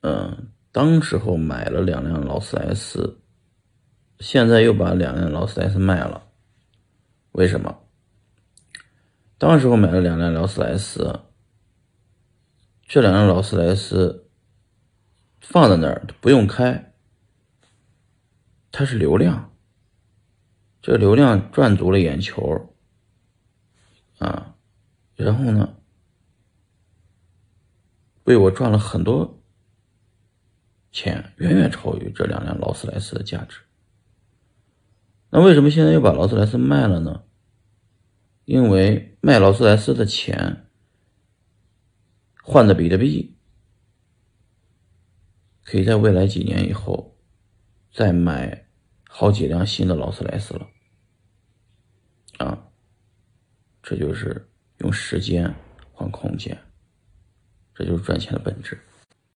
[0.00, 3.20] 嗯，当时候买了两辆劳斯莱斯，
[4.20, 6.28] 现在又把两辆劳斯莱斯卖了，
[7.32, 7.80] 为什么？
[9.38, 11.20] 当时候买了两辆劳斯莱斯，
[12.86, 14.28] 这两辆劳斯莱斯
[15.40, 16.92] 放在那儿不用开，
[18.72, 19.52] 它是流量，
[20.82, 22.74] 这流量赚足了眼球，
[24.18, 24.56] 啊，
[25.14, 25.76] 然后呢，
[28.24, 29.37] 为我赚了很多
[30.98, 33.60] 钱，远远超于这两辆劳斯莱斯的价值。
[35.30, 37.22] 那为什么现在又把劳斯莱斯卖了呢？
[38.44, 40.66] 因为卖劳斯莱斯的钱
[42.42, 43.36] 换的比特币，
[45.62, 47.16] 可以在未来几年以后
[47.92, 48.66] 再买
[49.08, 50.66] 好几辆新的劳斯莱斯了。
[52.38, 52.70] 啊，
[53.82, 55.54] 这就是用时间
[55.92, 56.58] 换空间，
[57.74, 58.80] 这就是赚钱的本质。